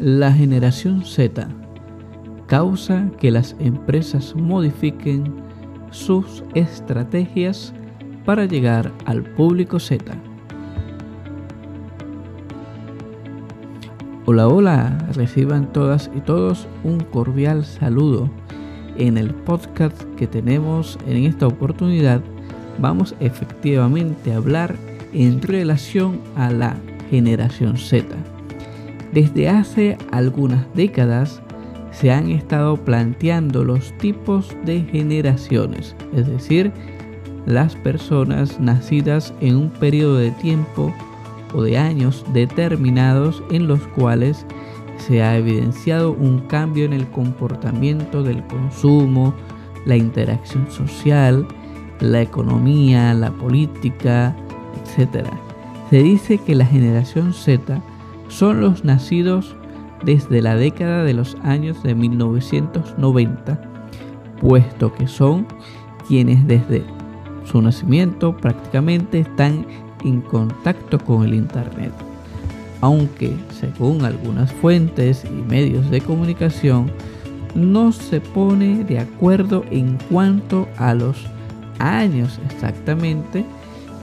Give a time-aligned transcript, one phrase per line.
[0.00, 1.46] La generación Z
[2.46, 5.30] causa que las empresas modifiquen
[5.90, 7.74] sus estrategias
[8.24, 10.14] para llegar al público Z.
[14.24, 18.30] Hola, hola, reciban todas y todos un cordial saludo.
[18.96, 22.22] En el podcast que tenemos en esta oportunidad
[22.78, 24.76] vamos efectivamente a hablar
[25.12, 26.74] en relación a la
[27.10, 28.16] generación Z.
[29.12, 31.42] Desde hace algunas décadas
[31.90, 36.72] se han estado planteando los tipos de generaciones, es decir,
[37.46, 40.94] las personas nacidas en un periodo de tiempo
[41.52, 44.46] o de años determinados en los cuales
[44.98, 49.34] se ha evidenciado un cambio en el comportamiento del consumo,
[49.86, 51.48] la interacción social,
[52.00, 54.36] la economía, la política,
[54.84, 55.26] etc.
[55.88, 57.82] Se dice que la generación Z
[58.30, 59.54] son los nacidos
[60.04, 63.60] desde la década de los años de 1990,
[64.40, 65.46] puesto que son
[66.08, 66.82] quienes desde
[67.44, 69.66] su nacimiento prácticamente están
[70.04, 71.92] en contacto con el Internet.
[72.80, 76.90] Aunque, según algunas fuentes y medios de comunicación,
[77.54, 81.26] no se pone de acuerdo en cuanto a los
[81.78, 83.44] años exactamente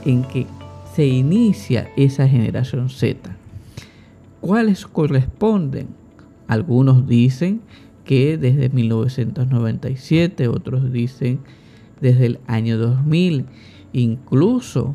[0.04, 0.46] en que
[0.94, 3.37] se inicia esa generación Z.
[4.40, 5.88] ¿Cuáles corresponden?
[6.46, 7.60] Algunos dicen
[8.04, 11.40] que desde 1997, otros dicen
[12.00, 13.46] desde el año 2000,
[13.92, 14.94] incluso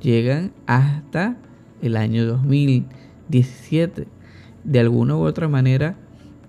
[0.00, 1.36] llegan hasta
[1.82, 4.06] el año 2017.
[4.64, 5.96] De alguna u otra manera,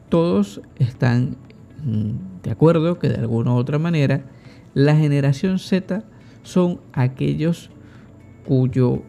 [0.10, 1.38] todos están
[1.84, 4.26] mm, de acuerdo que de alguna u otra manera
[4.74, 6.04] la generación Z
[6.44, 7.72] son aquellos
[8.46, 9.02] cuyo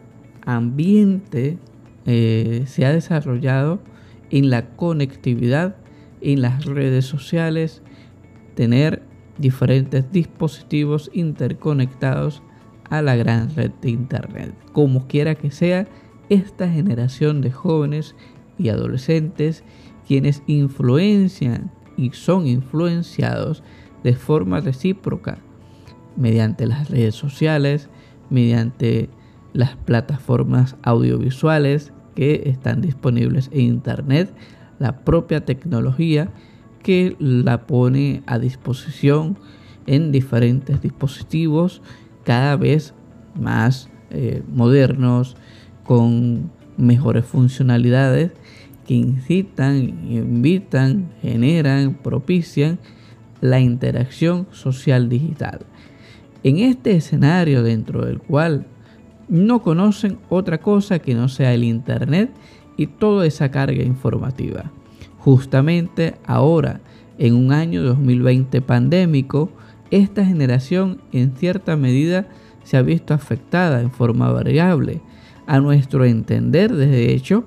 [0.47, 1.59] ambiente
[2.07, 3.81] eh, se ha desarrollado
[4.31, 5.77] en la conectividad,
[6.21, 7.83] en las redes sociales,
[8.55, 9.03] tener
[9.39, 12.43] diferentes dispositivos interconectados
[12.89, 14.55] a la gran red de Internet.
[14.73, 15.87] Como quiera que sea,
[16.29, 18.15] esta generación de jóvenes
[18.59, 19.65] y adolescentes
[20.07, 23.63] quienes influencian y son influenciados
[24.05, 25.39] de forma recíproca
[26.17, 27.89] mediante las redes sociales,
[28.31, 29.11] mediante
[29.53, 34.33] las plataformas audiovisuales que están disponibles en Internet,
[34.81, 36.31] la propia tecnología
[36.83, 39.39] que la pone a disposición
[39.87, 41.83] en diferentes dispositivos
[42.25, 42.95] cada vez
[43.39, 45.37] más eh, modernos,
[45.85, 48.33] con mejores funcionalidades
[48.87, 49.77] que incitan,
[50.11, 52.79] invitan, generan, propician
[53.41, 55.61] la interacción social digital.
[56.43, 58.67] En este escenario dentro del cual
[59.29, 62.31] no conocen otra cosa que no sea el Internet
[62.77, 64.71] y toda esa carga informativa.
[65.19, 66.81] Justamente ahora,
[67.19, 69.51] en un año 2020 pandémico,
[69.91, 72.29] esta generación en cierta medida
[72.63, 75.01] se ha visto afectada en forma variable,
[75.47, 77.45] a nuestro entender de hecho,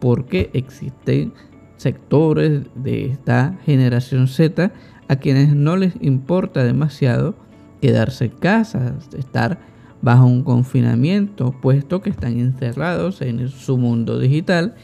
[0.00, 1.32] porque existen
[1.76, 4.72] sectores de esta generación Z
[5.08, 7.34] a quienes no les importa demasiado
[7.80, 9.58] quedarse en casa, estar
[10.02, 14.74] bajo un confinamiento, puesto que están encerrados en su mundo digital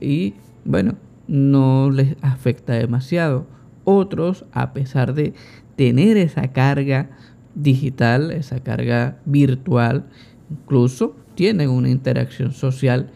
[0.00, 0.96] y bueno,
[1.28, 3.46] no les afecta demasiado.
[3.84, 5.34] Otros, a pesar de
[5.76, 7.10] tener esa carga
[7.54, 10.06] digital, esa carga virtual,
[10.50, 13.10] incluso tienen una interacción social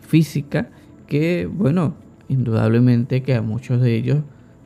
[0.00, 0.70] física
[1.06, 1.94] que, bueno,
[2.28, 4.18] indudablemente que a muchos de ellos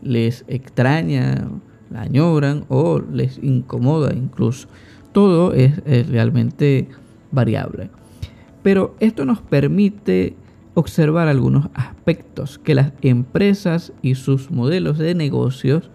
[0.02, 1.48] les extraña,
[1.90, 4.68] la añoran o les incomoda incluso.
[5.14, 5.76] Todo es,
[6.08, 6.88] realmente
[7.30, 7.88] variable.
[8.64, 10.34] Pero esto nos permite
[10.74, 15.92] observar algunos aspectos que las empresas y sus modelos de negocios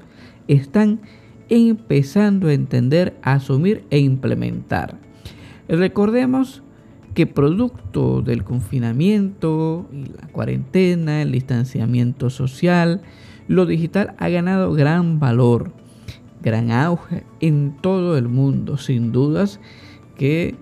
[0.47, 1.01] están
[1.49, 4.97] empezando a entender, a asumir e implementar.
[5.67, 6.63] Recordemos
[7.13, 13.01] que producto del confinamiento y la cuarentena, el distanciamiento social,
[13.49, 15.73] lo digital ha ganado gran valor,
[16.41, 18.77] gran auge en todo el mundo.
[18.77, 19.59] Sin dudas
[20.15, 20.55] que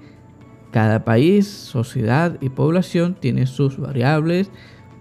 [0.71, 4.51] Cada país, sociedad y población tiene sus variables,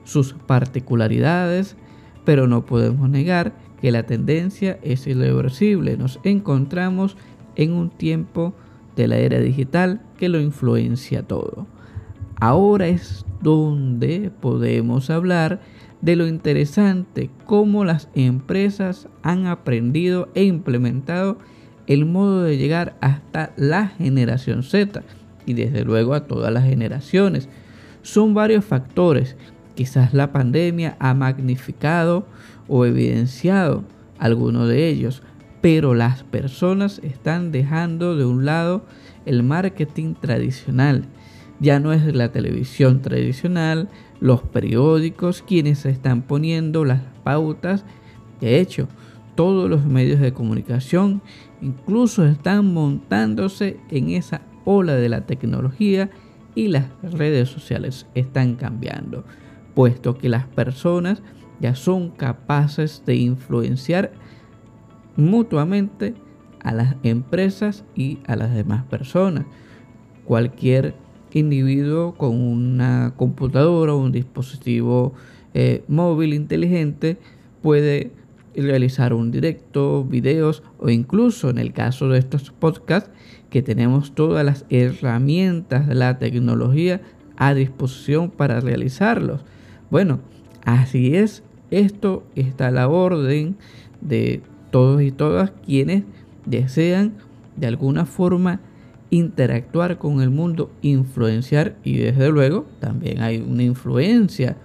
[0.05, 1.77] sus particularidades,
[2.25, 5.97] pero no podemos negar que la tendencia es irreversible.
[5.97, 7.17] Nos encontramos
[7.57, 8.55] en un tiempo
[8.95, 11.67] de la era digital que lo influencia todo.
[12.41, 15.61] Ahora es donde podemos hablar
[16.01, 21.39] de lo interesante cómo las empresas han aprendido e implementado
[21.87, 25.03] el modo de llegar hasta la generación Z
[25.47, 27.49] y desde luego a todas las generaciones.
[28.03, 29.37] Son varios factores.
[29.75, 32.27] Quizás la pandemia ha magnificado
[32.69, 33.85] o evidenciado
[34.19, 35.23] alguno de ellos,
[35.61, 38.85] pero las personas están dejando de un lado
[39.25, 41.07] el marketing tradicional.
[41.61, 43.89] Ya no es la televisión tradicional,
[44.21, 47.85] los periódicos quienes están poniendo las pautas.
[48.41, 48.89] De hecho,
[49.35, 51.23] todos los medios de comunicación
[51.61, 56.11] incluso están montándose en esa ola de la tecnología
[56.55, 59.25] y las redes sociales están cambiando,
[59.75, 61.23] puesto que las personas
[61.61, 64.13] ya son capaces de influenciar
[65.17, 66.15] mutuamente
[66.63, 69.45] a las empresas y a las demás personas.
[70.25, 70.95] Cualquier
[71.33, 75.13] individuo con una computadora o un dispositivo
[75.55, 77.19] eh, móvil inteligente
[77.63, 78.11] puede
[78.55, 83.11] realizar un directo, videos o incluso en el caso de estos podcasts
[83.51, 87.01] que tenemos todas las herramientas de la tecnología
[87.37, 89.43] a disposición para realizarlos.
[89.91, 90.21] Bueno,
[90.65, 93.57] así es, esto está a la orden
[94.01, 94.41] de
[94.71, 96.05] todos y todas quienes
[96.45, 97.15] desean
[97.57, 98.61] de alguna forma
[99.17, 104.57] interactuar con el mundo, influenciar y desde luego también hay una influencia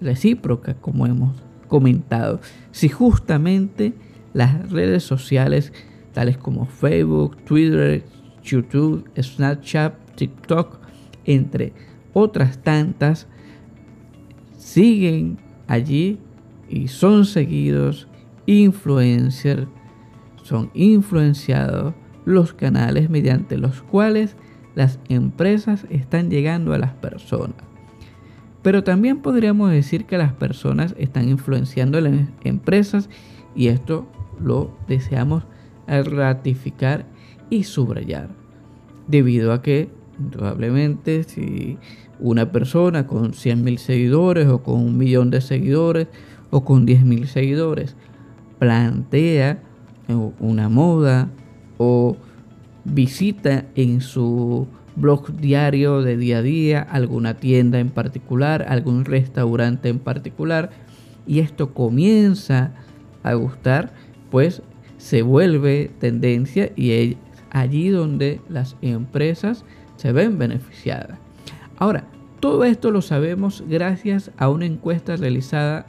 [0.00, 1.36] recíproca como hemos
[1.68, 2.40] comentado.
[2.72, 3.92] Si justamente
[4.32, 5.72] las redes sociales
[6.12, 8.04] tales como Facebook, Twitter,
[8.42, 10.78] YouTube, Snapchat, TikTok,
[11.24, 11.72] entre
[12.12, 13.26] otras tantas,
[14.56, 16.18] siguen allí
[16.68, 18.08] y son seguidos
[18.46, 19.68] influencers,
[20.42, 21.94] son influenciados
[22.24, 24.36] los canales mediante los cuales
[24.74, 27.56] las empresas están llegando a las personas.
[28.62, 32.14] Pero también podríamos decir que las personas están influenciando a las
[32.44, 33.08] empresas
[33.54, 34.06] y esto
[34.42, 35.44] lo deseamos
[35.86, 37.06] ratificar
[37.48, 38.28] y subrayar.
[39.08, 39.88] Debido a que
[40.30, 41.78] probablemente si
[42.18, 46.08] una persona con 100.000 seguidores o con un millón de seguidores
[46.50, 47.96] o con 10.000 seguidores
[48.58, 49.62] plantea
[50.38, 51.30] una moda
[51.82, 52.18] o
[52.84, 59.88] visita en su blog diario de día a día alguna tienda en particular, algún restaurante
[59.88, 60.68] en particular,
[61.26, 62.72] y esto comienza
[63.22, 63.94] a gustar,
[64.30, 64.60] pues
[64.98, 67.16] se vuelve tendencia y es
[67.50, 69.64] allí donde las empresas
[69.96, 71.18] se ven beneficiadas.
[71.78, 72.04] Ahora,
[72.40, 75.86] todo esto lo sabemos gracias a una encuesta realizada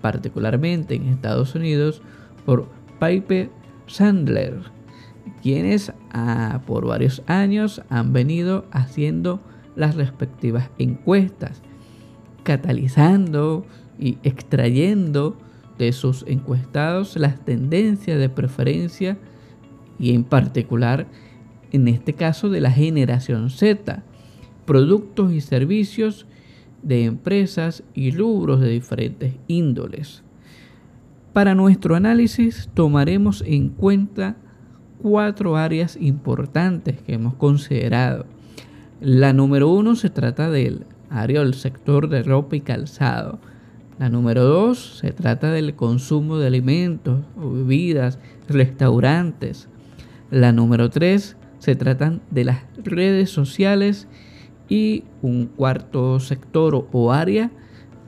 [0.00, 2.02] particularmente en Estados Unidos
[2.44, 2.68] por
[2.98, 3.48] Piper
[3.86, 4.60] Sandler,
[5.42, 9.40] quienes ah, por varios años han venido haciendo
[9.76, 11.62] las respectivas encuestas,
[12.42, 13.64] catalizando
[13.98, 15.36] y extrayendo
[15.78, 19.18] de sus encuestados las tendencias de preferencia
[19.98, 21.06] y en particular
[21.72, 24.02] en este caso de la generación Z,
[24.66, 26.26] productos y servicios
[26.82, 30.22] de empresas y rubros de diferentes índoles.
[31.32, 34.36] Para nuestro análisis tomaremos en cuenta
[35.02, 38.26] cuatro áreas importantes que hemos considerado.
[39.00, 43.38] La número uno se trata del área del sector de ropa y calzado.
[43.98, 49.68] La número dos se trata del consumo de alimentos o bebidas, restaurantes.
[50.30, 54.08] La número tres se tratan de las redes sociales
[54.68, 57.50] y un cuarto sector o área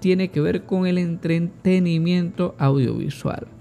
[0.00, 3.51] tiene que ver con el entretenimiento audiovisual.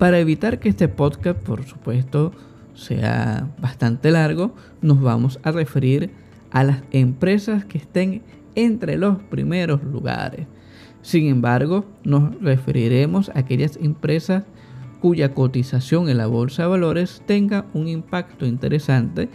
[0.00, 2.32] Para evitar que este podcast, por supuesto,
[2.72, 6.08] sea bastante largo, nos vamos a referir
[6.50, 8.22] a las empresas que estén
[8.54, 10.46] entre los primeros lugares.
[11.02, 14.44] Sin embargo, nos referiremos a aquellas empresas
[15.02, 19.28] cuya cotización en la bolsa de valores tenga un impacto interesante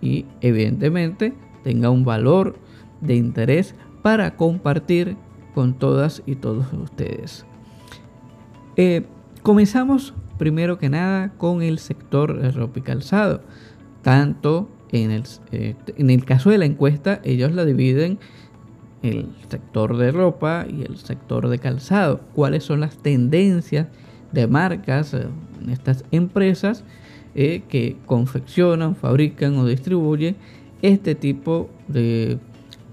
[0.00, 2.60] y evidentemente tenga un valor
[3.00, 5.16] de interés para compartir
[5.52, 7.44] con todas y todos ustedes.
[8.76, 9.04] Eh,
[9.42, 13.42] comenzamos primero que nada con el sector de ropa y calzado.
[14.02, 18.18] Tanto en el, eh, en el caso de la encuesta, ellos la dividen
[19.02, 22.20] el sector de ropa y el sector de calzado.
[22.34, 23.88] ¿Cuáles son las tendencias
[24.32, 25.26] de marcas eh,
[25.62, 26.84] en estas empresas
[27.34, 30.36] que confeccionan, fabrican o distribuyen
[30.82, 32.38] este tipo de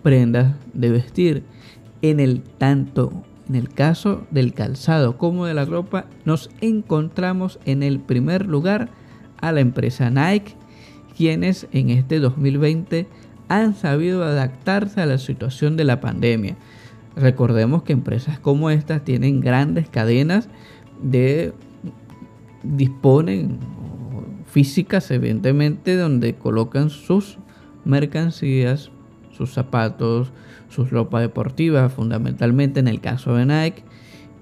[0.02, 1.44] prendas de vestir.
[2.02, 7.82] En el tanto, en el caso del calzado como de la ropa, nos encontramos en
[7.82, 8.90] el primer lugar
[9.42, 10.56] a la empresa Nike,
[11.18, 13.08] quienes en este 2020
[13.48, 16.56] han sabido adaptarse a la situación de la pandemia.
[17.16, 20.48] Recordemos que empresas como estas tienen grandes cadenas
[21.02, 21.54] de
[22.62, 23.58] disponen
[24.46, 27.38] físicas evidentemente donde colocan sus
[27.86, 28.92] mercancías,
[29.32, 30.32] sus zapatos,
[30.70, 33.84] sus ropa deportiva, fundamentalmente en el caso de Nike.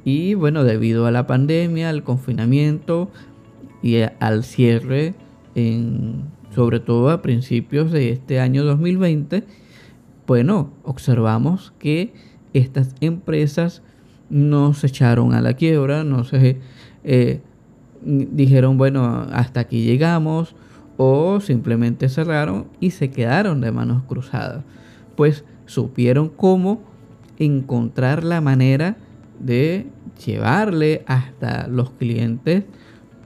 [0.05, 3.09] Y bueno, debido a la pandemia, al confinamiento
[3.81, 5.15] y al cierre,
[5.55, 9.43] en, sobre todo a principios de este año 2020,
[10.25, 12.13] bueno, observamos que
[12.53, 13.81] estas empresas
[14.29, 16.57] no se echaron a la quiebra, no se
[17.03, 17.41] eh,
[18.01, 20.55] dijeron, bueno, hasta aquí llegamos,
[20.97, 24.63] o simplemente cerraron y se quedaron de manos cruzadas.
[25.15, 26.81] Pues supieron cómo
[27.37, 28.97] encontrar la manera
[29.39, 29.85] de
[30.25, 32.63] llevarle hasta los clientes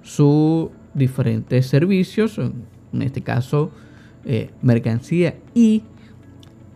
[0.01, 3.71] sus diferentes servicios, en este caso
[4.25, 5.83] eh, mercancía y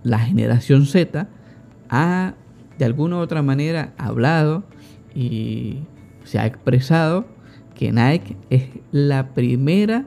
[0.03, 1.27] la generación Z
[1.89, 2.35] ha
[2.77, 4.63] de alguna u otra manera hablado
[5.13, 5.79] y
[6.23, 7.25] se ha expresado
[7.73, 10.05] que Nike es la primera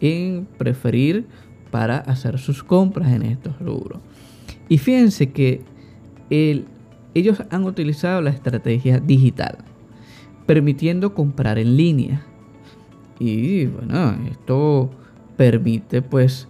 [0.00, 1.26] en preferir
[1.70, 4.00] para hacer sus compras en estos rubros.
[4.70, 5.62] Y fíjense que
[7.12, 9.58] ellos han utilizado la estrategia digital,
[10.46, 12.24] permitiendo comprar en línea.
[13.18, 14.90] Y bueno, esto
[15.36, 16.48] permite pues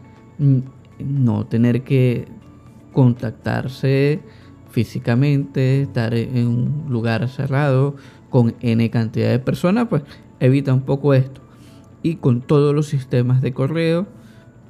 [0.98, 2.28] no tener que
[2.92, 4.20] contactarse
[4.68, 7.96] físicamente, estar en un lugar cerrado
[8.28, 10.02] con N cantidad de personas, pues
[10.40, 11.40] evita un poco esto.
[12.02, 14.06] Y con todos los sistemas de correo,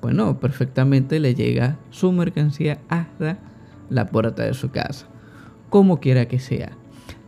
[0.00, 3.38] bueno, perfectamente le llega su mercancía hasta
[3.90, 5.06] la puerta de su casa,
[5.68, 6.76] como quiera que sea.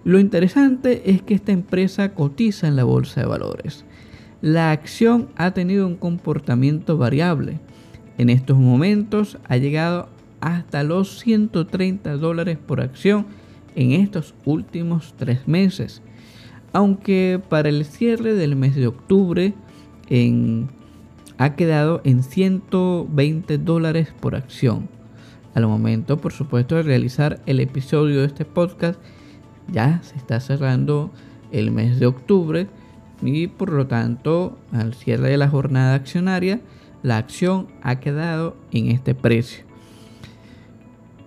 [0.04, 3.84] Lo interesante es que esta empresa cotiza en la bolsa de valores.
[4.40, 7.60] La acción ha tenido un comportamiento variable.
[8.18, 10.08] En estos momentos ha llegado
[10.40, 13.26] hasta los 130 dólares por acción
[13.76, 16.02] en estos últimos tres meses.
[16.72, 19.54] Aunque para el cierre del mes de octubre
[20.08, 20.68] en,
[21.42, 24.88] ha quedado en 120 dólares por acción.
[25.54, 29.00] Al momento, por supuesto, de realizar el episodio de este podcast,
[29.66, 31.10] ya se está cerrando
[31.50, 32.68] el mes de octubre
[33.22, 36.60] y por lo tanto, al cierre de la jornada accionaria,
[37.02, 39.64] la acción ha quedado en este precio.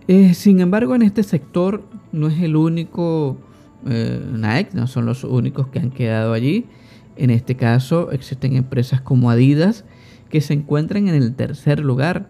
[0.07, 3.37] Eh, sin embargo, en este sector no es el único
[3.85, 6.67] eh, Nike, no son los únicos que han quedado allí.
[7.17, 9.85] En este caso, existen empresas como Adidas
[10.29, 12.27] que se encuentran en el tercer lugar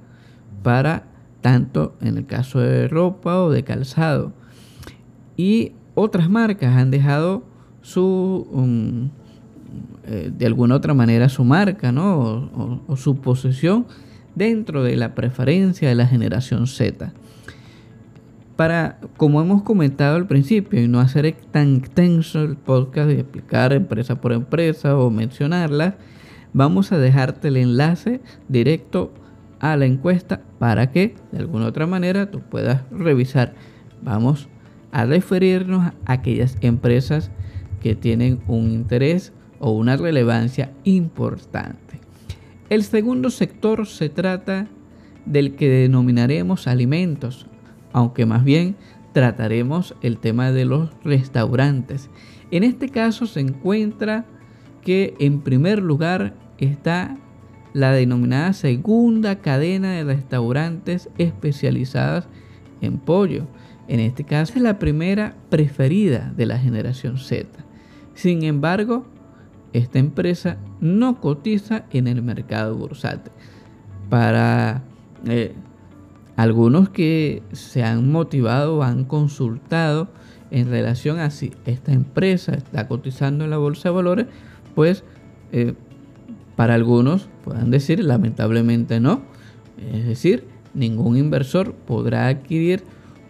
[0.63, 1.05] para
[1.41, 4.33] tanto en el caso de ropa o de calzado.
[5.37, 7.43] Y otras marcas han dejado
[7.81, 9.09] su, um,
[10.05, 12.81] eh, de alguna otra manera, su marca ¿no?
[12.87, 13.85] o su posesión
[14.33, 17.13] dentro de la preferencia de la generación Z
[18.55, 23.73] para, como hemos comentado al principio, y no hacer tan extenso el podcast de explicar
[23.73, 25.95] empresa por empresa o mencionarlas,
[26.53, 29.11] vamos a dejarte el enlace directo
[29.59, 33.53] a la encuesta para que de alguna otra manera tú puedas revisar.
[34.01, 34.47] Vamos
[34.91, 37.31] a referirnos a aquellas empresas
[37.81, 41.99] que tienen un interés o una relevancia importante.
[42.69, 44.67] El segundo sector se trata
[45.25, 47.47] del que denominaremos alimentos,
[47.95, 48.75] aunque más bien
[49.13, 52.09] trataremos el tema de los restaurantes.
[52.51, 54.25] En este caso se encuentra
[54.81, 57.15] que en primer lugar está
[57.71, 62.27] la denominada segunda cadena de restaurantes especializadas
[62.81, 63.47] en pollo.
[63.87, 67.47] En este caso es la primera preferida de la generación Z.
[68.13, 69.05] Sin embargo,
[69.71, 73.31] esta empresa no cotiza en el mercado bursátil.
[74.09, 74.83] Para
[75.29, 75.55] eh,
[76.35, 80.09] algunos que se han motivado, han consultado
[80.51, 84.25] en relación a si esta empresa está cotizando en la bolsa de valores,
[84.73, 85.03] pues
[85.51, 85.73] eh,
[86.55, 89.21] para algunos puedan decir lamentablemente no.
[89.91, 92.83] Es decir, ningún inversor podrá adquirir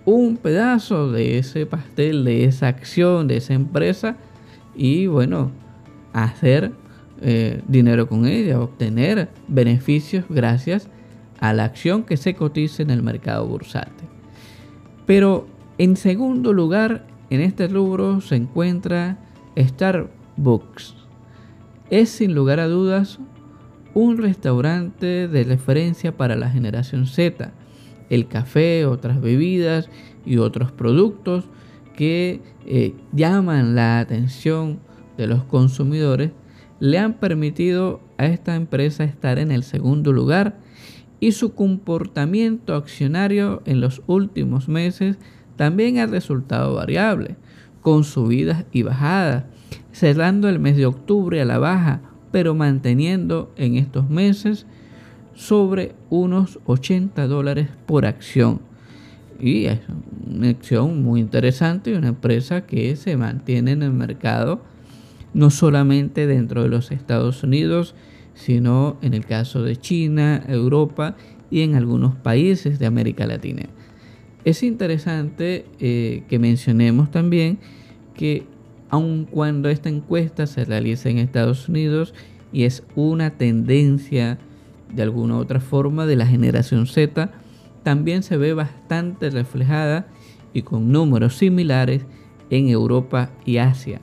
[0.05, 4.17] un pedazo de ese pastel, de esa acción, de esa empresa
[4.75, 5.51] y bueno,
[6.13, 6.71] hacer
[7.21, 10.89] eh, dinero con ella, obtener beneficios gracias
[11.49, 14.07] a la acción que se cotiza en el mercado bursátil.
[15.05, 15.47] Pero
[15.77, 19.17] en segundo lugar, en este rubro se encuentra
[19.57, 20.95] Starbucks.
[21.89, 23.19] Es sin lugar a dudas
[23.93, 27.51] un restaurante de referencia para la generación Z.
[28.09, 29.89] El café, otras bebidas
[30.25, 31.45] y otros productos
[31.95, 34.79] que eh, llaman la atención
[35.17, 36.31] de los consumidores
[36.79, 40.57] le han permitido a esta empresa estar en el segundo lugar
[41.19, 45.17] y su comportamiento accionario en los últimos meses
[45.55, 47.36] también ha resultado variable,
[47.81, 49.45] con subidas y bajadas,
[49.91, 52.01] cerrando el mes de octubre a la baja
[52.36, 54.65] pero manteniendo en estos meses
[55.36, 58.60] sobre unos 80 dólares por acción.
[59.39, 59.79] Y es
[60.27, 64.60] una acción muy interesante y una empresa que se mantiene en el mercado
[65.34, 67.95] no solamente dentro de los Estados Unidos,
[68.35, 71.15] sino en el caso de China, Europa
[71.49, 73.63] y en algunos países de América Latina.
[74.43, 77.57] Es interesante eh, que mencionemos también
[78.13, 78.43] que
[78.89, 82.13] aun cuando esta encuesta se realiza en Estados Unidos
[82.53, 84.37] y es una tendencia
[84.93, 87.31] de alguna u otra forma de la generación Z,
[87.83, 90.07] también se ve bastante reflejada
[90.53, 92.05] y con números similares
[92.49, 93.99] en Europa y Asia.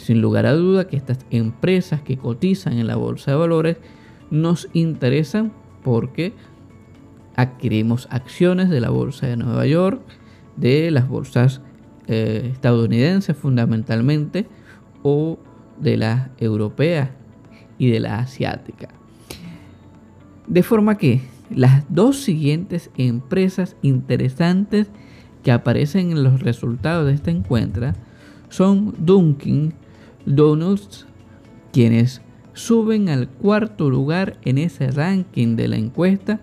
[0.00, 3.76] Sin lugar a duda que estas empresas que cotizan en la bolsa de valores
[4.30, 5.52] nos interesan
[5.84, 6.32] porque
[7.36, 10.00] adquirimos acciones de la bolsa de Nueva York,
[10.56, 11.60] de las bolsas
[12.06, 14.46] eh, estadounidenses fundamentalmente
[15.02, 15.38] o
[15.78, 17.14] de la europea
[17.76, 18.88] y de la asiática.
[20.46, 21.20] De forma que
[21.54, 24.88] las dos siguientes empresas interesantes
[25.42, 27.94] que aparecen en los resultados de esta encuesta
[28.48, 29.74] son Dunkin
[30.26, 31.06] Donuts,
[31.72, 32.20] quienes
[32.52, 36.40] suben al cuarto lugar en ese ranking de la encuesta,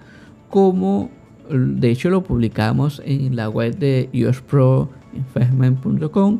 [0.49, 1.11] como
[1.49, 6.39] de hecho lo publicamos en la web de usproinvestment.com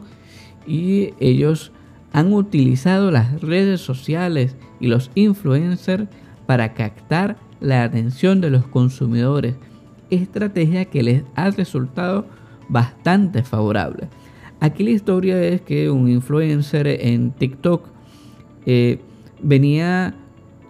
[0.66, 1.74] y ellos
[2.14, 6.08] han utilizado las redes sociales y los influencers
[6.46, 9.56] para captar la atención de los consumidores,
[10.10, 12.26] estrategia que les ha resultado
[12.70, 14.08] bastante favorable.
[14.60, 17.88] Aquí la historia es que un influencer en TikTok
[18.66, 19.00] eh,
[19.42, 20.16] venía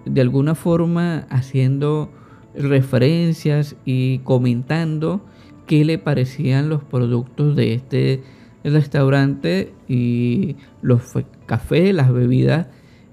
[0.06, 2.10] de alguna forma haciendo
[2.56, 5.22] referencias y comentando
[5.66, 8.24] qué le parecían los productos de este
[8.64, 11.02] restaurante y los
[11.46, 12.68] cafés, las bebidas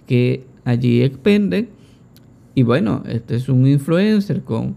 [0.06, 1.68] que allí expenden.
[2.54, 4.76] Y bueno, este es un influencer con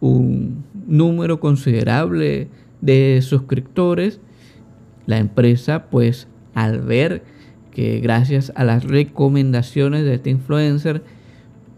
[0.00, 2.48] un número considerable
[2.80, 4.20] de suscriptores.
[5.06, 7.22] La empresa, pues, al ver
[7.70, 11.02] que gracias a las recomendaciones de este influencer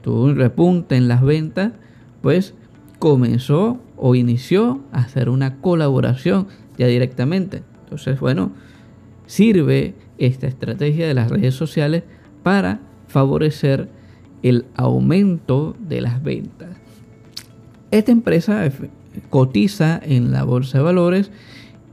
[0.03, 1.73] tuvo un repunte en las ventas,
[2.21, 2.55] pues
[2.99, 7.63] comenzó o inició a hacer una colaboración ya directamente.
[7.85, 8.53] Entonces, bueno,
[9.27, 12.05] sirve esta estrategia de las redes sociales
[12.43, 13.89] para favorecer
[14.43, 16.77] el aumento de las ventas.
[17.91, 18.71] Esta empresa
[19.31, 21.31] cotiza en la bolsa de valores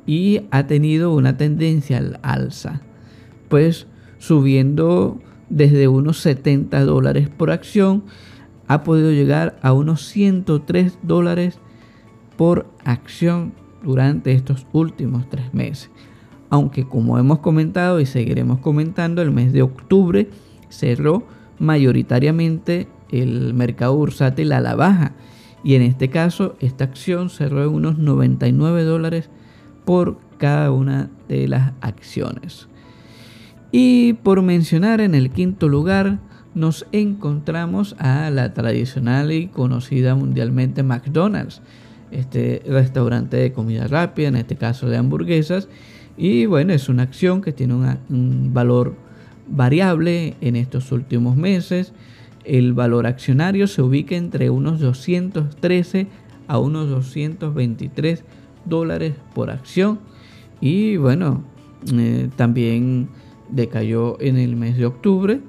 [0.05, 2.81] y ha tenido una tendencia al alza,
[3.49, 3.87] pues
[4.17, 8.03] subiendo desde unos 70 dólares por acción,
[8.67, 11.59] ha podido llegar a unos 103 dólares
[12.37, 15.89] por acción durante estos últimos tres meses.
[16.49, 20.29] Aunque como hemos comentado y seguiremos comentando, el mes de octubre
[20.69, 21.23] cerró
[21.59, 25.13] mayoritariamente el mercado bursátil a la baja.
[25.63, 29.29] Y en este caso, esta acción cerró en unos 99 dólares
[29.85, 32.67] por cada una de las acciones.
[33.71, 36.19] Y por mencionar en el quinto lugar,
[36.53, 41.61] nos encontramos a la tradicional y conocida mundialmente McDonald's,
[42.11, 45.67] este restaurante de comida rápida, en este caso de hamburguesas.
[46.17, 48.95] Y bueno, es una acción que tiene un valor
[49.47, 51.93] variable en estos últimos meses.
[52.45, 56.07] El valor accionario se ubica entre unos 213
[56.47, 58.23] a unos 223
[58.65, 59.99] dólares por acción.
[60.61, 61.43] Y bueno,
[61.93, 63.09] eh, también
[63.49, 65.41] decayó en el mes de octubre,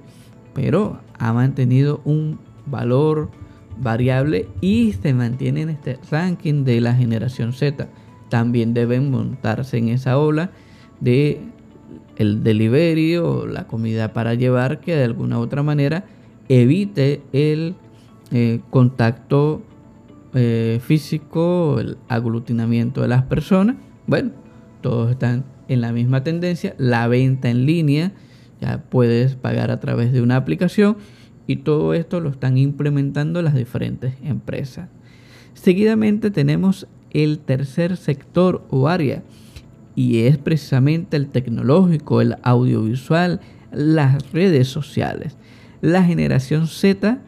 [0.53, 3.31] pero ha mantenido un valor
[3.81, 7.89] variable y se mantiene en este ranking de la generación Z.
[8.29, 10.51] También deben montarse en esa ola
[11.01, 11.41] de
[12.17, 16.05] el delivery o la comida para llevar que de alguna u otra manera
[16.49, 17.75] evite el
[18.31, 19.63] eh, contacto
[20.35, 23.77] eh, físico, el aglutinamiento de las personas.
[24.07, 24.33] Bueno,
[24.81, 26.75] todos están en la misma tendencia.
[26.79, 28.13] La venta en línea,
[28.61, 30.97] ya puedes pagar a través de una aplicación
[31.47, 34.89] y todo esto lo están implementando las diferentes empresas.
[35.55, 39.23] Seguidamente tenemos el tercer sector o área
[39.95, 43.41] y es precisamente el tecnológico, el audiovisual,
[43.73, 45.37] las redes sociales.
[45.81, 47.21] la generación Z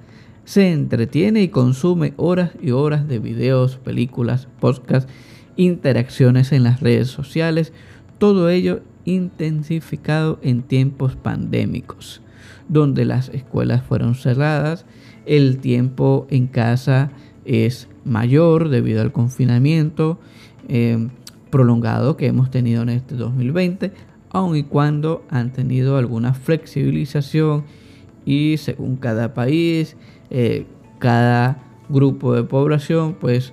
[0.47, 5.13] se entretiene y consume horas y horas de videos, películas, podcasts,
[5.57, 7.73] interacciones en las redes sociales,
[8.19, 12.23] todo ello intensificado en tiempos pandémicos,
[12.69, 14.87] donde las escuelas fueron cerradas,
[15.27, 17.11] el tiempo en casa
[17.45, 20.21] es mayor debido al confinamiento
[20.69, 21.09] eh,
[21.51, 23.91] prolongado que hemos tenido en este 2020,
[24.31, 27.65] aun y cuando han tenido alguna flexibilización
[28.25, 29.97] y según cada país,
[30.31, 30.67] eh,
[30.99, 33.53] cada grupo de población, pues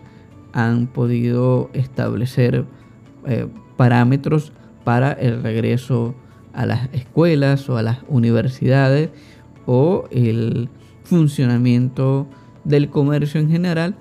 [0.54, 2.66] han podido establecer
[3.26, 6.16] eh, parámetros para el regreso
[6.54, 9.10] a las escuelas o a las universidades
[9.66, 10.70] o el
[11.04, 12.28] funcionamiento
[12.64, 13.96] del comercio en general,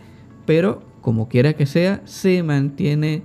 [0.47, 3.23] pero como quiera que sea, se mantiene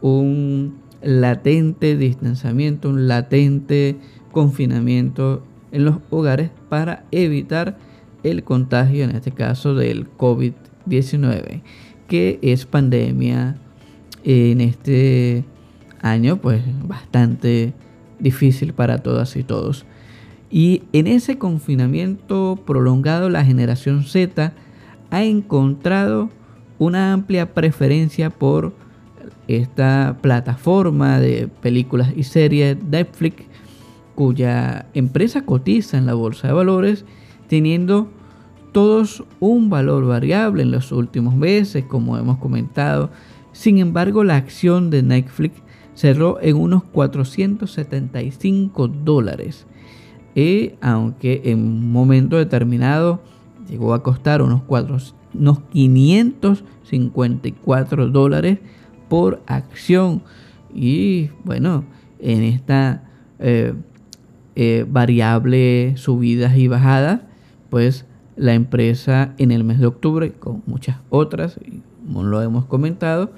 [0.00, 3.96] un latente distanciamiento, un latente
[4.32, 7.78] confinamiento en los hogares para evitar
[8.30, 11.62] el contagio, en este caso del COVID-19,
[12.06, 13.56] que es pandemia
[14.24, 15.44] en este
[16.00, 17.72] año, pues bastante
[18.18, 19.86] difícil para todas y todos.
[20.50, 24.52] Y en ese confinamiento prolongado, la generación Z
[25.10, 26.30] ha encontrado
[26.78, 28.72] una amplia preferencia por
[29.46, 33.44] esta plataforma de películas y series Netflix,
[34.14, 37.04] cuya empresa cotiza en la bolsa de valores,
[37.48, 38.10] teniendo
[38.72, 43.10] todos un valor variable en los últimos meses, como hemos comentado.
[43.52, 45.62] Sin embargo, la acción de Netflix
[45.94, 49.66] cerró en unos 475 dólares.
[50.34, 53.20] Y aunque en un momento determinado
[53.68, 54.62] llegó a costar unos,
[55.34, 58.58] unos 554 dólares
[59.08, 60.22] por acción.
[60.72, 61.84] Y bueno,
[62.20, 63.02] en esta
[63.38, 63.74] eh,
[64.54, 67.22] eh, variable subidas y bajadas,
[67.70, 68.06] pues
[68.38, 71.58] la empresa en el mes de octubre, con muchas otras,
[72.06, 73.32] como lo hemos comentado,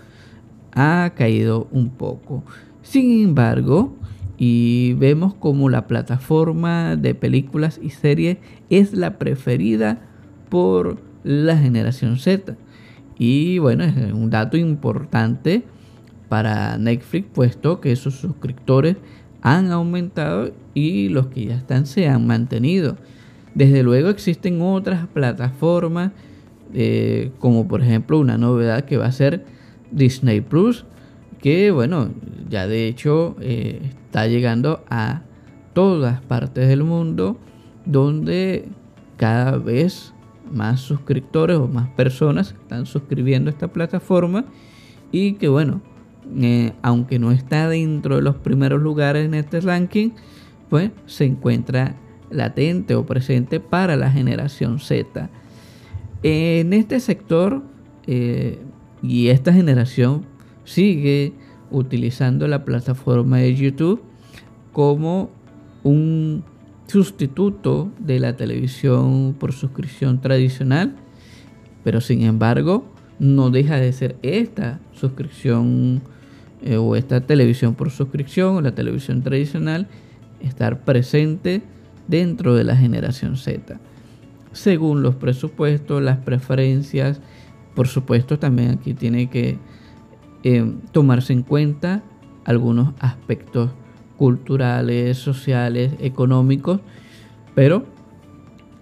[0.72, 2.44] ha caído un poco.
[2.82, 3.96] Sin embargo,
[4.38, 8.38] y vemos como la plataforma de películas y series
[8.70, 10.00] es la preferida
[10.48, 12.56] por la generación Z.
[13.18, 15.64] Y bueno, es un dato importante
[16.30, 18.96] para Netflix, puesto que sus suscriptores
[19.42, 22.96] han aumentado y los que ya están se han mantenido.
[23.54, 26.12] Desde luego existen otras plataformas,
[26.72, 29.44] eh, como por ejemplo una novedad que va a ser
[29.90, 30.84] Disney Plus,
[31.40, 32.10] que bueno,
[32.48, 35.22] ya de hecho eh, está llegando a
[35.72, 37.38] todas partes del mundo,
[37.86, 38.68] donde
[39.16, 40.12] cada vez
[40.50, 44.44] más suscriptores o más personas están suscribiendo a esta plataforma
[45.12, 45.80] y que bueno,
[46.36, 50.10] eh, aunque no está dentro de los primeros lugares en este ranking,
[50.68, 51.96] pues se encuentra
[52.30, 55.30] latente o presente para la generación Z.
[56.22, 57.62] En este sector
[58.06, 58.58] eh,
[59.02, 60.26] y esta generación
[60.64, 61.32] sigue
[61.70, 64.02] utilizando la plataforma de YouTube
[64.72, 65.30] como
[65.82, 66.44] un
[66.86, 70.96] sustituto de la televisión por suscripción tradicional,
[71.84, 72.84] pero sin embargo
[73.18, 76.02] no deja de ser esta suscripción
[76.62, 79.86] eh, o esta televisión por suscripción o la televisión tradicional
[80.40, 81.62] estar presente
[82.10, 83.78] dentro de la generación Z.
[84.52, 87.20] Según los presupuestos, las preferencias,
[87.74, 89.58] por supuesto también aquí tiene que
[90.42, 92.02] eh, tomarse en cuenta
[92.44, 93.70] algunos aspectos
[94.16, 96.80] culturales, sociales, económicos,
[97.54, 97.84] pero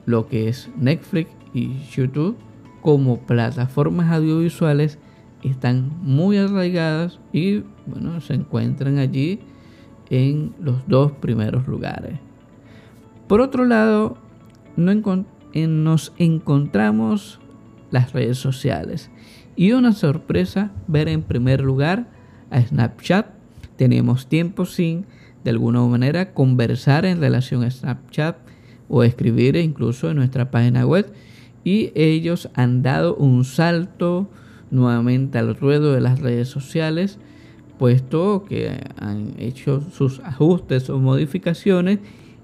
[0.06, 2.36] lo que es Netflix y YouTube
[2.80, 4.98] como plataformas audiovisuales
[5.42, 9.40] están muy arraigadas y bueno, se encuentran allí
[10.10, 12.27] en los dos primeros lugares.
[13.28, 14.16] Por otro lado,
[14.76, 17.40] nos encontramos
[17.90, 19.10] las redes sociales
[19.54, 22.08] y una sorpresa ver en primer lugar
[22.50, 23.26] a Snapchat.
[23.76, 25.04] Tenemos tiempo sin
[25.44, 28.38] de alguna manera conversar en relación a Snapchat
[28.88, 31.12] o escribir incluso en nuestra página web
[31.64, 34.30] y ellos han dado un salto
[34.70, 37.18] nuevamente al ruedo de las redes sociales
[37.78, 41.98] puesto que han hecho sus ajustes o modificaciones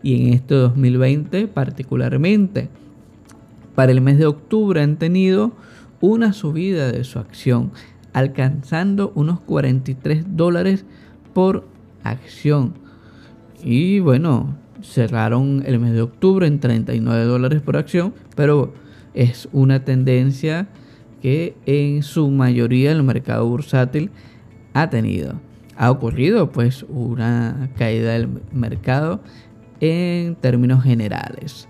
[0.04, 2.68] y en este 2020 particularmente
[3.74, 5.52] para el mes de octubre han tenido
[6.00, 7.72] una subida de su acción
[8.12, 10.84] alcanzando unos 43 dólares
[11.32, 11.64] por
[12.04, 12.74] acción
[13.64, 18.72] y bueno cerraron el mes de octubre en 39 dólares por acción pero
[19.14, 20.68] es una tendencia
[21.24, 24.10] que en su mayoría el mercado bursátil
[24.74, 25.40] ha tenido.
[25.74, 29.20] Ha ocurrido pues una caída del mercado
[29.80, 31.68] en términos generales.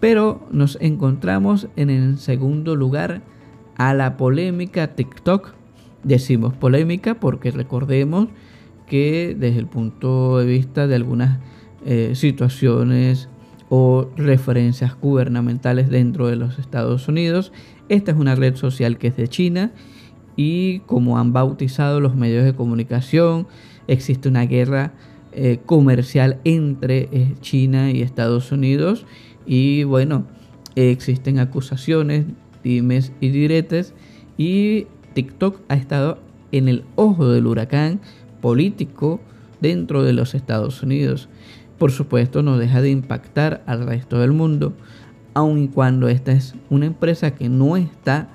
[0.00, 3.22] Pero nos encontramos en el segundo lugar
[3.76, 5.54] a la polémica TikTok.
[6.02, 8.28] Decimos polémica porque recordemos
[8.86, 11.38] que desde el punto de vista de algunas
[11.84, 13.28] eh, situaciones
[13.68, 17.52] o referencias gubernamentales dentro de los Estados Unidos,
[17.88, 19.72] esta es una red social que es de China
[20.36, 23.46] y como han bautizado los medios de comunicación,
[23.86, 24.94] existe una guerra
[25.32, 29.06] eh, comercial entre eh, China y Estados Unidos
[29.46, 30.26] y bueno,
[30.76, 32.26] existen acusaciones,
[32.62, 33.94] dimes y diretes
[34.38, 36.18] y TikTok ha estado
[36.52, 38.00] en el ojo del huracán
[38.40, 39.20] político
[39.60, 41.28] dentro de los Estados Unidos.
[41.78, 44.72] Por supuesto, no deja de impactar al resto del mundo,
[45.34, 48.28] aun cuando esta es una empresa que no está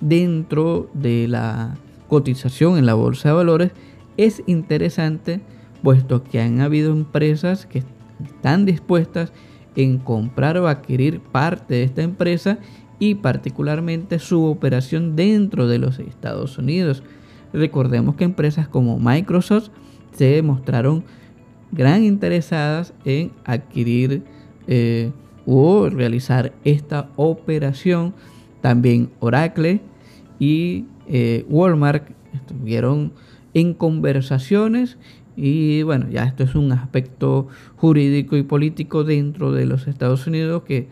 [0.00, 1.76] dentro de la
[2.08, 3.72] cotización en la bolsa de valores,
[4.16, 5.40] es interesante
[5.84, 7.84] puesto que han habido empresas que
[8.24, 9.32] están dispuestas
[9.76, 12.58] en comprar o adquirir parte de esta empresa
[12.98, 17.02] y particularmente su operación dentro de los Estados Unidos.
[17.52, 19.68] Recordemos que empresas como Microsoft
[20.12, 21.04] se mostraron
[21.70, 24.22] gran interesadas en adquirir
[24.66, 25.12] eh,
[25.44, 28.14] o realizar esta operación.
[28.60, 29.82] También Oracle
[30.38, 33.12] y eh, Walmart estuvieron
[33.52, 34.96] en conversaciones
[35.36, 40.62] y bueno, ya esto es un aspecto jurídico y político dentro de los Estados Unidos
[40.62, 40.88] que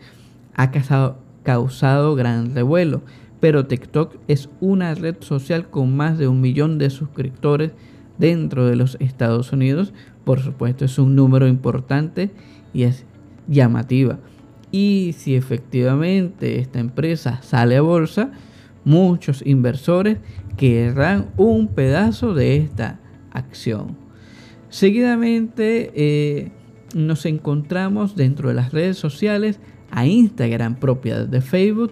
[0.53, 3.01] ha causado, causado gran revuelo.
[3.39, 7.71] Pero TikTok es una red social con más de un millón de suscriptores
[8.17, 9.93] dentro de los Estados Unidos.
[10.23, 12.31] Por supuesto, es un número importante
[12.73, 13.05] y es
[13.47, 14.19] llamativa.
[14.71, 18.31] Y si efectivamente esta empresa sale a bolsa,
[18.85, 20.17] muchos inversores
[20.57, 22.99] querrán un pedazo de esta
[23.31, 24.02] acción.
[24.73, 26.51] Seguidamente eh,
[26.95, 29.59] nos encontramos dentro de las redes sociales
[29.91, 31.91] a Instagram propiedad de Facebook,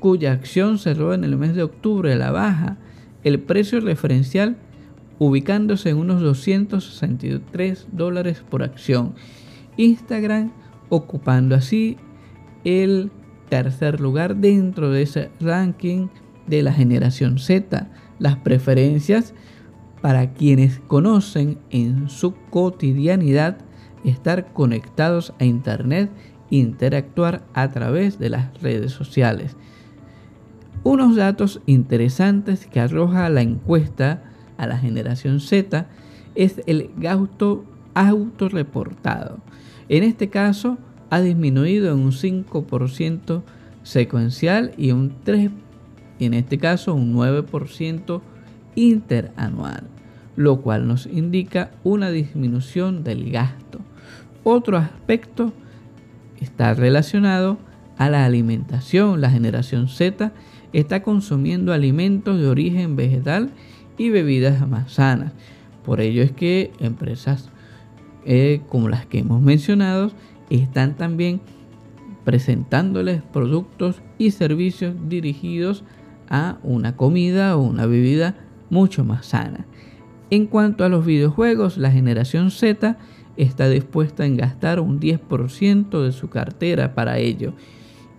[0.00, 2.78] cuya acción cerró en el mes de octubre a la baja.
[3.22, 4.56] El precio referencial
[5.18, 9.12] ubicándose en unos 263 dólares por acción.
[9.76, 10.52] Instagram
[10.88, 11.98] ocupando así
[12.64, 13.10] el
[13.50, 16.08] tercer lugar dentro de ese ranking
[16.46, 17.90] de la generación Z.
[18.18, 19.34] Las preferencias
[20.02, 23.56] para quienes conocen en su cotidianidad
[24.04, 26.10] estar conectados a Internet
[26.50, 29.56] e interactuar a través de las redes sociales.
[30.82, 34.24] Unos datos interesantes que arroja la encuesta
[34.58, 35.86] a la generación Z
[36.34, 39.38] es el gasto autorreportado.
[39.88, 40.78] En este caso
[41.10, 43.42] ha disminuido en un 5%
[43.84, 45.50] secuencial y un 3
[46.18, 48.20] en este caso un 9%
[48.74, 49.84] interanual,
[50.36, 53.80] lo cual nos indica una disminución del gasto.
[54.44, 55.52] Otro aspecto
[56.40, 57.58] está relacionado
[57.96, 59.20] a la alimentación.
[59.20, 60.32] La generación Z
[60.72, 63.50] está consumiendo alimentos de origen vegetal
[63.98, 65.32] y bebidas más sanas.
[65.84, 67.50] Por ello es que empresas
[68.24, 70.10] eh, como las que hemos mencionado
[70.48, 71.40] están también
[72.24, 75.84] presentándoles productos y servicios dirigidos
[76.28, 78.36] a una comida o una bebida
[78.72, 79.66] mucho más sana.
[80.30, 82.96] En cuanto a los videojuegos, la generación Z
[83.36, 87.52] está dispuesta en gastar un 10% de su cartera para ello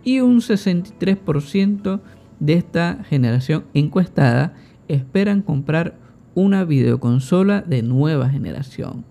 [0.03, 2.01] y un 63%
[2.39, 4.53] de esta generación encuestada
[4.87, 5.97] esperan comprar
[6.35, 9.05] una videoconsola de nueva generación.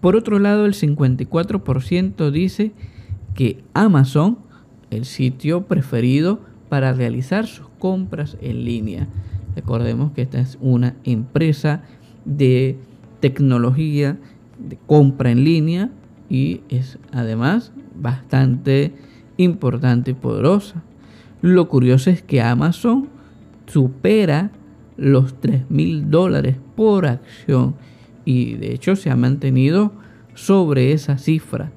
[0.00, 2.72] Por otro lado, el 54% dice
[3.34, 4.38] que Amazon,
[4.90, 9.08] el sitio preferido para realizar sus compras en línea.
[9.54, 11.82] Recordemos que esta es una empresa
[12.24, 12.78] de
[13.20, 14.18] tecnología
[14.58, 15.90] de compra en línea
[16.28, 18.92] y es además bastante
[19.36, 20.82] importante y poderosa.
[21.42, 23.08] Lo curioso es que Amazon
[23.66, 24.50] supera
[24.96, 27.74] los 3 mil dólares por acción
[28.24, 29.92] y de hecho se ha mantenido
[30.34, 31.72] sobre esa cifra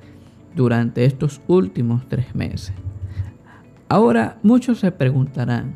[0.55, 2.73] durante estos últimos tres meses.
[3.89, 5.75] Ahora muchos se preguntarán,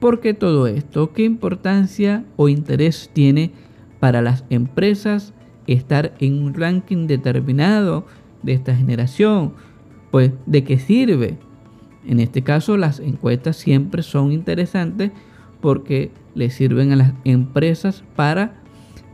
[0.00, 1.12] ¿por qué todo esto?
[1.12, 3.52] ¿Qué importancia o interés tiene
[4.00, 5.32] para las empresas
[5.66, 8.06] estar en un ranking determinado
[8.42, 9.54] de esta generación?
[10.10, 11.38] Pues, ¿de qué sirve?
[12.06, 15.10] En este caso, las encuestas siempre son interesantes
[15.60, 18.62] porque le sirven a las empresas para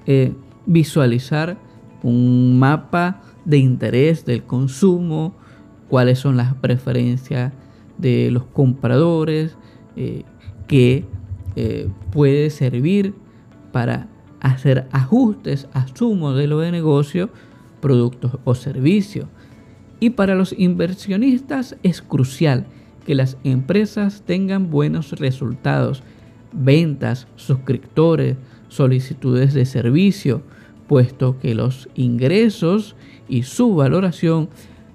[0.07, 0.35] eh,
[0.67, 1.57] visualizar
[2.03, 5.35] un mapa de interés del consumo,
[5.89, 7.53] cuáles son las preferencias
[7.99, 9.57] de los compradores,
[9.97, 10.25] eh,
[10.73, 11.05] que
[11.55, 13.13] eh, puede servir
[13.73, 14.09] para
[14.41, 17.29] hacer ajustes a su modelo de negocio,
[17.83, 19.27] productos o servicios.
[20.01, 22.65] Y para los inversionistas es crucial
[23.05, 26.03] que las empresas tengan buenos resultados,
[26.55, 30.41] ventas, suscriptores, solicitudes de servicio,
[30.89, 32.97] puesto que los ingresos
[33.29, 34.49] y su valoración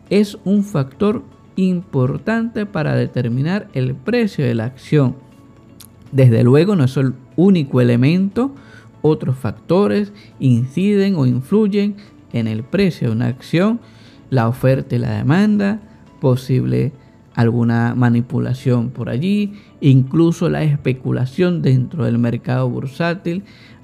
[0.09, 1.23] es un factor
[1.55, 5.26] importante para determinar el precio de la acción.
[6.11, 8.53] Desde luego no es el único elemento,
[9.01, 11.95] otros factores inciden o influyen
[12.33, 13.79] en el precio de una acción,
[14.29, 15.81] la oferta y la demanda,
[16.19, 16.91] posible
[17.35, 23.43] alguna manipulación por allí, incluso la especulación dentro del mercado bursátil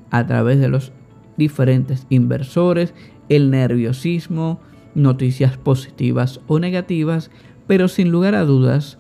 [0.10, 0.92] a través de los
[1.38, 2.94] diferentes inversores,
[3.30, 4.60] el nerviosismo,
[4.96, 7.32] noticias positivas o negativas,
[7.68, 8.98] pero sin lugar a dudas,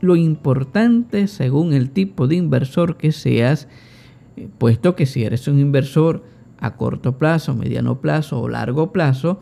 [0.00, 3.68] lo importante según el tipo de inversor que seas,
[4.36, 6.24] eh, puesto que si eres un inversor
[6.58, 9.40] a corto plazo, mediano plazo o largo plazo,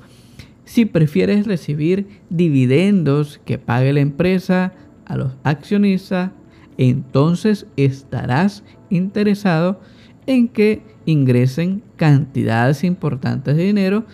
[0.65, 4.75] si prefieres recibir dividendos que pague la empresa
[5.07, 6.33] a los accionistas,
[6.77, 9.81] entonces estarás interesado
[10.27, 14.05] en que ingresen cantidades importantes de dinero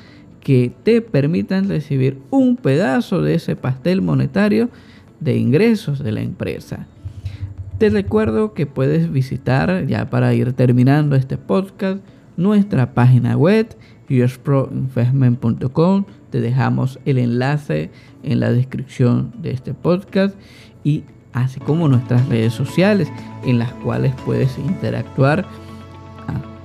[0.41, 4.71] que te permitan recibir un pedazo de ese pastel monetario
[5.25, 6.87] de ingresos de la empresa.
[7.79, 12.01] Te recuerdo que puedes visitar, ya para ir terminando este podcast,
[12.37, 13.75] nuestra página web,
[14.09, 16.05] usproinvestment.com.
[16.31, 17.91] Te dejamos el enlace
[18.23, 20.37] en la descripción de este podcast
[20.85, 23.11] y así como nuestras redes sociales
[23.45, 25.47] en las cuales puedes interactuar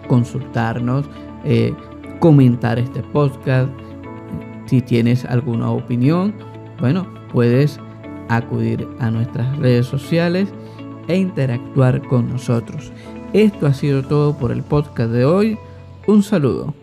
[0.10, 1.06] consultarnos,
[1.46, 1.74] eh,
[2.20, 3.72] comentar este podcast.
[4.66, 6.34] Si tienes alguna opinión,
[6.82, 7.80] bueno, puedes
[8.30, 10.50] acudir a nuestras redes sociales
[11.08, 12.92] e interactuar con nosotros.
[13.34, 15.58] Esto ha sido todo por el podcast de hoy.
[16.08, 16.74] Un saludo.